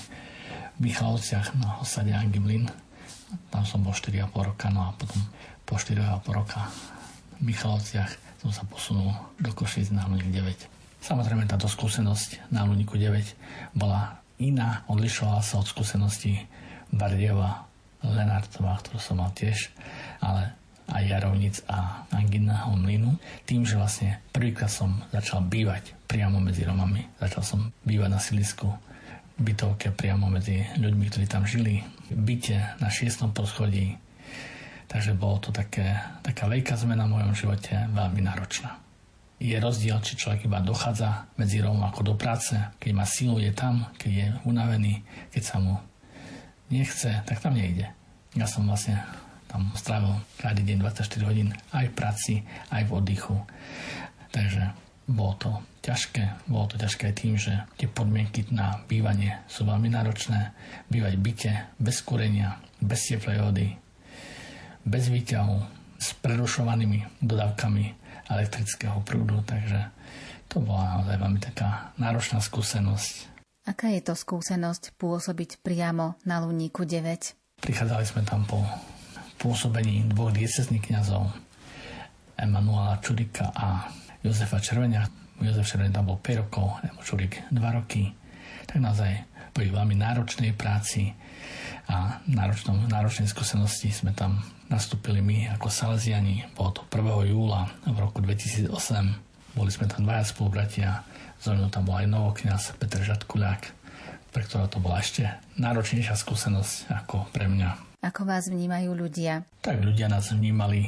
[0.79, 2.71] v Michalovciach na osade Angiblin.
[3.51, 5.19] Tam som bol 4,5 roka, no a potom
[5.67, 6.71] po 4,5 roka
[7.35, 9.11] v Michalovciach som sa posunul
[9.43, 11.03] do Košic na Luník 9.
[11.03, 16.41] Samozrejme táto skúsenosť na Luníku 9 bola iná, odlišovala sa od skúseností
[16.89, 17.69] Bardieva,
[18.01, 19.69] Lenartová, ktorú som mal tiež,
[20.25, 20.57] ale
[20.89, 23.15] aj Jarovnic a Angina Mlinu,
[23.45, 27.05] tým, že vlastne prvýkrát som začal bývať priamo medzi Romami.
[27.21, 28.67] Začal som bývať na silisku,
[29.37, 33.95] bytovke priamo medzi ľuďmi, ktorí tam žili, v byte na šiestom poschodí.
[34.91, 38.90] Takže bolo to také, taká veľká zmena v mojom živote, veľmi náročná
[39.41, 43.49] je rozdiel, či človek iba dochádza medzi Rómom ako do práce, keď má silu, je
[43.49, 45.01] tam, keď je unavený,
[45.33, 45.81] keď sa mu
[46.69, 47.89] nechce, tak tam nejde.
[48.37, 49.01] Ja som vlastne
[49.49, 52.33] tam strávil každý deň 24 hodín aj v práci,
[52.69, 53.35] aj v oddychu.
[54.29, 54.77] Takže
[55.09, 56.47] bolo to ťažké.
[56.47, 60.53] Bolo to ťažké aj tým, že tie podmienky na bývanie sú veľmi náročné.
[60.87, 63.67] Bývať v byte, bez kúrenia, bez teplej vody,
[64.85, 68.00] bez výťahu, s prerušovanými dodávkami
[68.31, 69.43] elektrického prúdu.
[69.43, 69.91] Takže
[70.47, 73.31] to bola naozaj veľmi taká náročná skúsenosť.
[73.67, 77.61] Aká je to skúsenosť pôsobiť priamo na Luníku 9?
[77.61, 78.65] Prichádzali sme tam po
[79.37, 81.29] pôsobení dvoch diecezných kniazov,
[82.37, 83.85] Emanuela Čurika a
[84.25, 85.05] Jozefa Červenia.
[85.37, 88.09] Jozef Červenia tam bol 5 rokov, Emo Čurik 2 roky.
[88.65, 89.29] Tak naozaj
[89.61, 91.13] ich veľmi náročnej práci
[91.87, 94.41] a náročnom, náročnej skúsenosti sme tam
[94.71, 96.47] nastúpili my ako Salesiani.
[96.55, 97.31] Bolo to 1.
[97.31, 98.71] júla v roku 2008.
[99.51, 101.03] Boli sme tam dvaja spolubratia
[101.41, 103.61] so mnou tam bol aj novokňaz Petr Žatkuľák,
[104.29, 105.25] pre ktorého to bola ešte
[105.57, 107.97] náročnejšia skúsenosť ako pre mňa.
[108.05, 109.41] Ako vás vnímajú ľudia?
[109.65, 110.85] Tak ľudia nás vnímali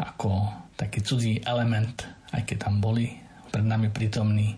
[0.00, 0.48] ako
[0.80, 3.12] taký cudzí element, aj keď tam boli
[3.52, 4.56] pred nami prítomní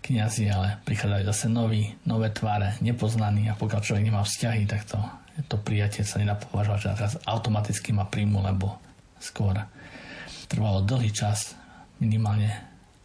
[0.00, 4.98] kniazy, ale prichádzali zase noví, nové tváre, nepoznaní a pokiaľ človek nemá vzťahy, tak to,
[5.46, 8.80] to prijatie sa nedá považovať, že teraz automaticky má príjmu, lebo
[9.20, 9.54] skôr
[10.48, 11.54] trvalo dlhý čas,
[12.00, 12.50] minimálne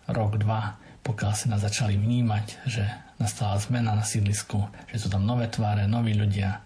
[0.07, 2.83] rok, dva, pokiaľ si nás začali vnímať, že
[3.21, 4.57] nastala zmena na sídlisku,
[4.89, 6.63] že sú tam nové tváre, noví ľudia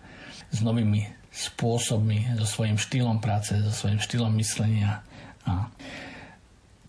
[0.49, 5.05] s novými spôsobmi, so svojím štýlom práce, so svojím štýlom myslenia
[5.45, 5.69] a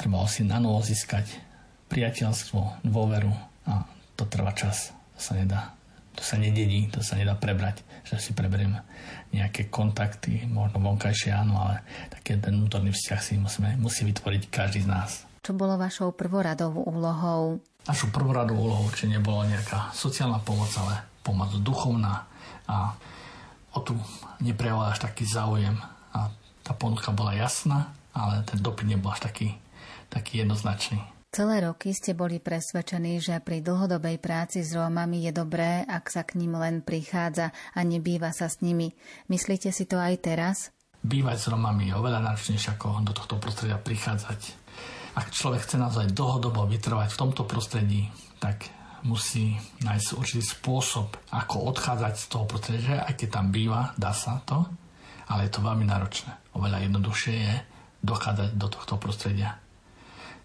[0.01, 1.50] trebalo si na novo získať
[1.91, 3.35] priateľstvo, dôveru
[3.67, 3.83] a
[4.15, 4.95] to trvá čas.
[5.19, 5.75] To sa nedá,
[6.15, 8.79] to sa nededí, to sa nedá prebrať, že si preberiem
[9.35, 14.87] nejaké kontakty, možno vonkajšie áno, ale taký ten vnútorný vzťah si musíme, musí vytvoriť každý
[14.87, 15.11] z nás.
[15.43, 17.59] Čo bolo vašou prvoradovou úlohou?
[17.89, 22.29] Našou prvoradovou úlohou určite nebola nejaká sociálna pomoc, ale pomoc duchovná
[22.71, 22.95] a
[23.73, 23.97] o tu
[24.41, 25.75] neprejavoval až taký záujem
[26.13, 26.29] a
[26.63, 29.57] tá ponuka bola jasná, ale ten dopyt nebol až taký,
[30.13, 31.01] taký jednoznačný.
[31.31, 36.27] Celé roky ste boli presvedčení, že pri dlhodobej práci s Rómami je dobré, ak sa
[36.27, 38.91] k ním len prichádza a nebýva sa s nimi.
[39.31, 40.75] Myslíte si to aj teraz?
[41.07, 44.61] Bývať s Rómami je oveľa náročnejšie ako do tohto prostredia prichádzať
[45.21, 48.09] ak človek chce naozaj dlhodobo vytrvať v tomto prostredí,
[48.41, 48.73] tak
[49.05, 54.41] musí nájsť určitý spôsob, ako odchádzať z toho prostredia, aj keď tam býva, dá sa
[54.49, 54.65] to,
[55.29, 56.33] ale je to veľmi náročné.
[56.57, 57.55] Oveľa jednoduchšie je
[58.01, 59.60] dochádzať do tohto prostredia.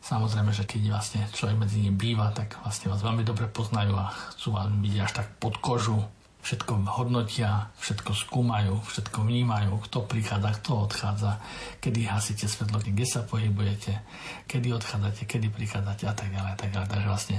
[0.06, 4.14] Samozrejme, že keď vlastne človek medzi nimi býva, tak vlastne vás veľmi dobre poznajú a
[4.38, 5.98] chcú vás vidieť až tak pod kožu,
[6.46, 11.42] všetko hodnotia, všetko skúmajú, všetko vnímajú, kto prichádza, kto odchádza,
[11.82, 13.98] kedy hasíte svetlo, kde sa pohybujete,
[14.46, 16.52] kedy odchádzate, kedy prichádzate a tak ďalej.
[16.54, 16.90] A tak ďalej.
[16.94, 17.38] Takže vlastne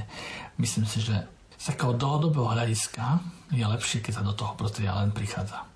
[0.59, 1.23] myslím si, že
[1.55, 3.23] z takého dlhodobého hľadiska
[3.55, 5.76] je lepšie, keď sa do toho prostredia len prichádza.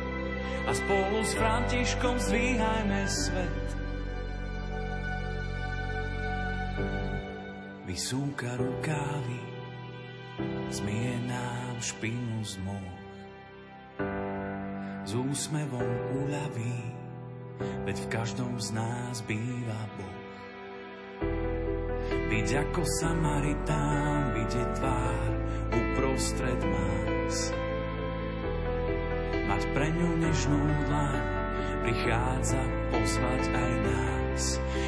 [0.67, 3.67] a spolu s Františkom zdvíhajme svet.
[7.89, 9.41] Vysúka rukávy,
[10.71, 12.97] zmie nám špinu z moh.
[15.03, 15.91] S úsmevom
[16.23, 16.79] uľaví,
[17.83, 20.21] veď v každom z nás býva Boh.
[22.31, 25.29] Byť ako Samaritán, vidieť tvár
[25.75, 27.60] uprostred más.
[29.51, 31.23] Mať pre ňu nežnú dlaň,
[31.83, 34.43] prichádza pozvať aj nás.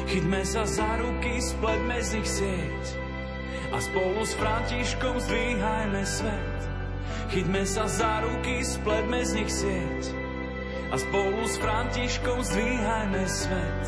[0.08, 2.84] Chytme sa za ruky, spletme z nich sieť
[3.68, 6.60] a spolu s Františkom zdvíhajme svet.
[7.28, 10.02] Chytme sa za ruky, spletme z nich sieť
[10.88, 13.84] a spolu s Františkom zdvíhajme svet.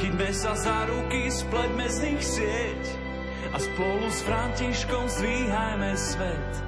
[0.00, 2.84] Chytme sa za ruky, spletme z nich sieť
[3.52, 6.67] a spolu s Františkom zdvíhajme svet.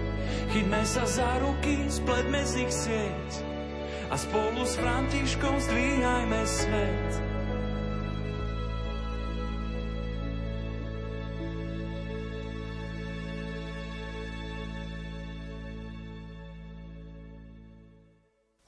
[0.51, 3.29] Chytme sa za ruky, spletme z nich sieť
[4.11, 7.30] a spolu s Františkom zdvíhajme svet.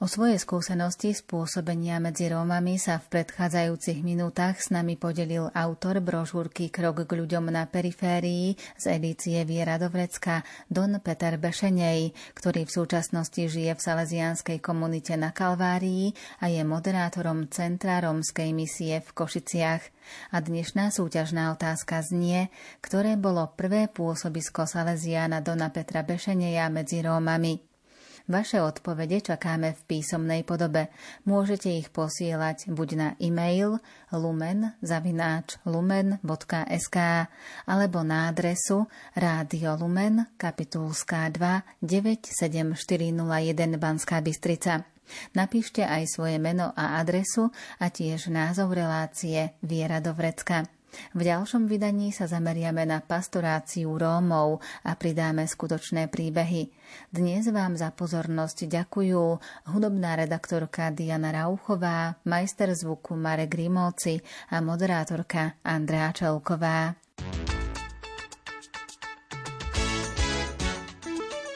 [0.04, 6.68] O svoje skúsenosti spôsobenia medzi Rómami sa v predchádzajúcich minútach s nami podelil autor brožúrky
[6.68, 13.48] Krok k ľuďom na periférii z edície Viera Dovrecka Don Peter Bešenej, ktorý v súčasnosti
[13.48, 16.12] žije v salesianskej komunite na Kalvárii
[16.44, 19.82] a je moderátorom Centra rómskej misie v Košiciach.
[20.28, 22.52] A dnešná súťažná otázka znie,
[22.84, 27.73] ktoré bolo prvé pôsobisko Salesiana Dona Petra Bešeneja medzi Rómami.
[28.24, 30.88] Vaše odpovede čakáme v písomnej podobe.
[31.28, 33.76] Môžete ich posielať buď na e-mail
[34.08, 34.88] lumen.lumen.sk
[37.68, 44.88] alebo na adresu Rádio Lumen, kapitulská 2 97401 Banská Bystrica.
[45.36, 50.73] Napíšte aj svoje meno a adresu a tiež názov relácie Viera do Vrecka.
[51.14, 56.70] V ďalšom vydaní sa zameriame na pastoráciu Rómov a pridáme skutočné príbehy.
[57.10, 59.22] Dnes vám za pozornosť ďakujú
[59.72, 64.20] hudobná redaktorka Diana Rauchová, majster zvuku Marek Grimovci
[64.52, 66.94] a moderátorka Andrea Čelková.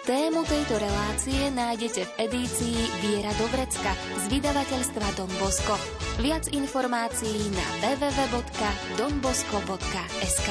[0.09, 5.77] Tému tejto relácie nájdete v edícii Viera Dobrecka z vydavateľstva Don Bosco.
[6.25, 10.51] Viac informácií na www.donbosco.sk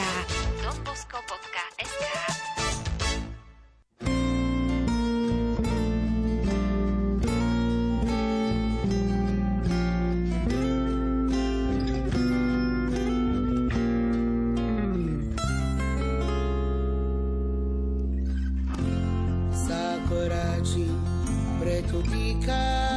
[0.61, 2.36] donbosco.sk
[20.57, 20.89] stačí,
[21.61, 22.96] preto dýkam.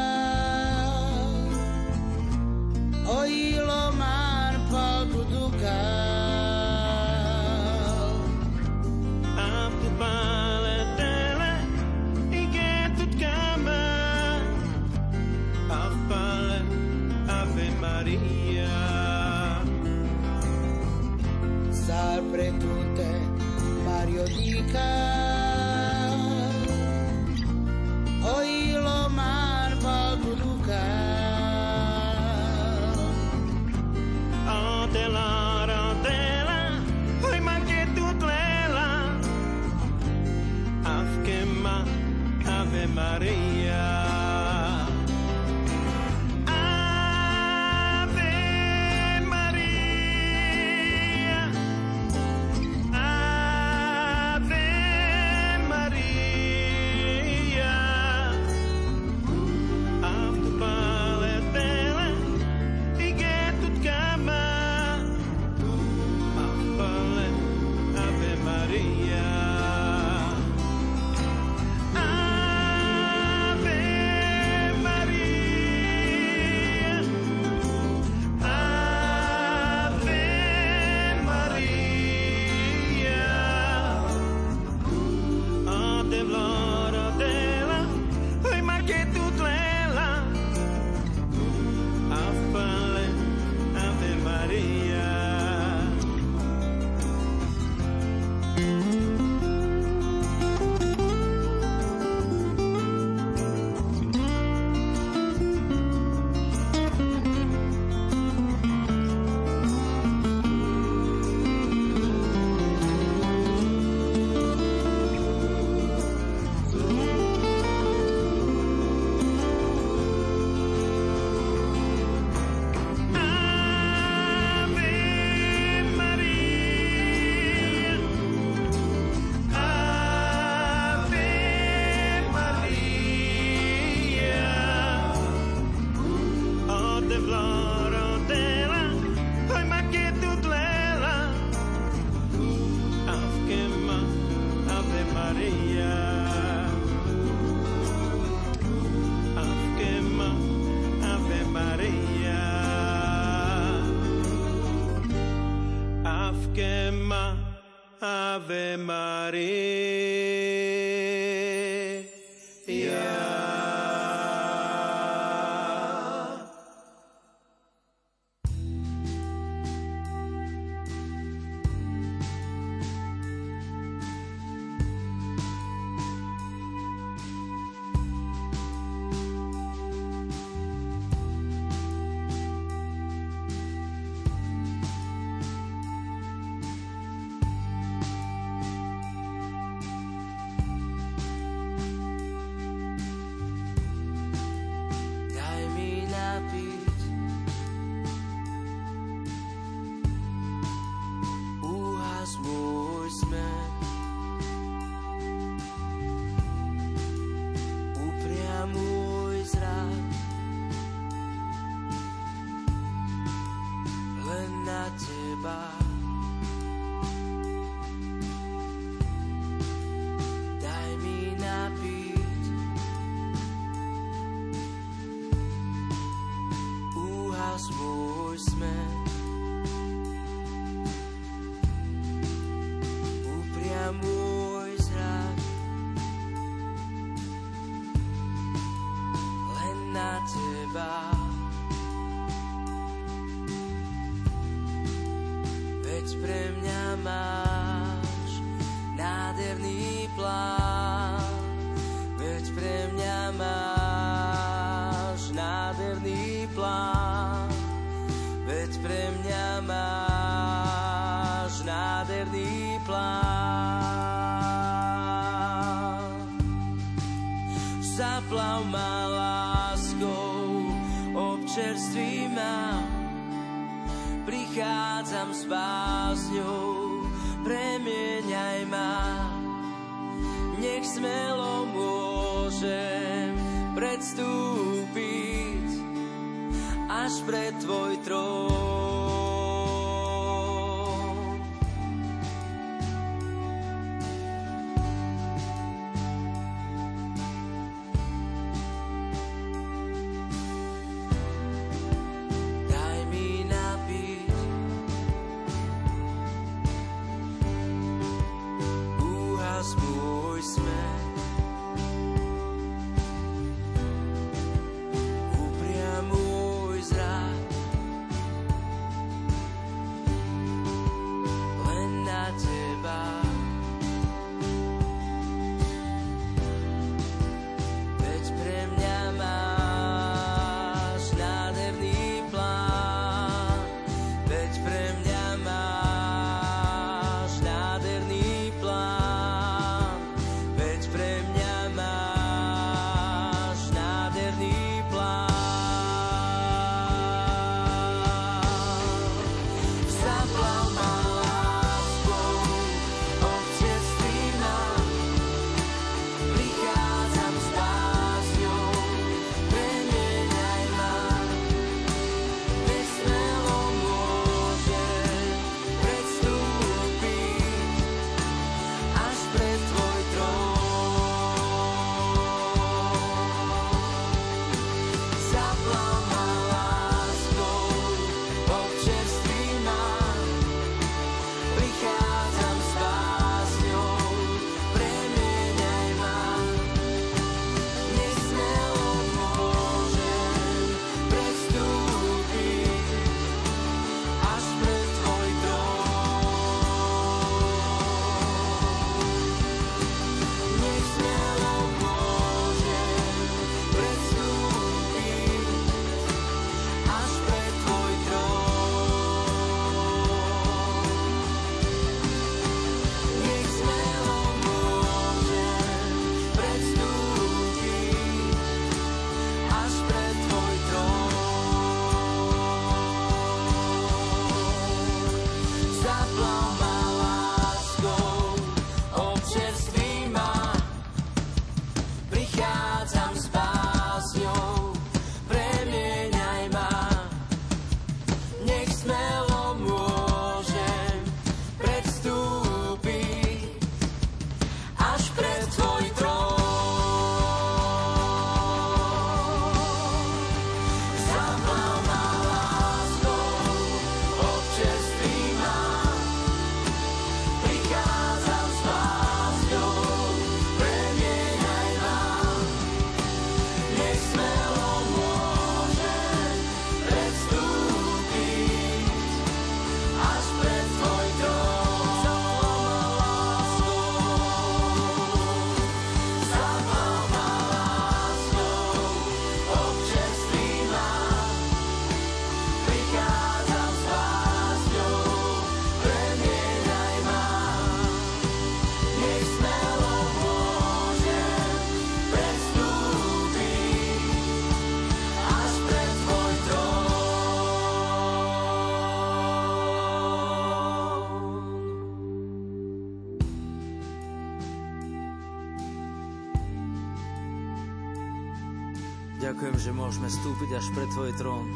[509.91, 511.51] Môžeme stúpiť až pre Tvoj trón,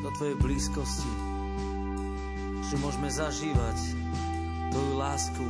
[0.00, 1.12] do Tvojej blízkosti,
[2.64, 3.78] že môžeme zažívať
[4.72, 5.44] Tvoju lásku,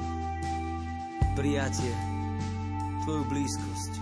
[1.38, 1.94] prijatie,
[3.06, 3.92] Tvoju blízkosť.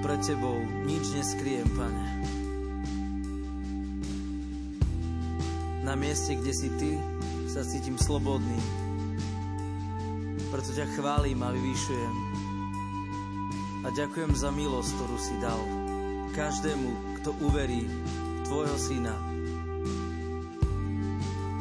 [0.00, 2.06] Pred Tebou nič neskriem, Pane.
[5.84, 6.92] Na mieste, kde si Ty,
[7.52, 8.56] sa cítim slobodný.
[10.48, 12.16] Preto ťa chválim a vyvýšujem.
[13.84, 15.83] A ďakujem za milosť, ktorú si dal
[16.34, 19.14] každému, kto uverí v Tvojho Syna.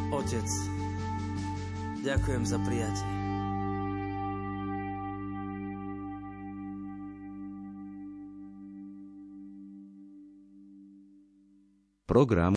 [0.09, 0.49] Otec,
[2.01, 3.13] ďakujem za prijatie.
[12.03, 12.51] Program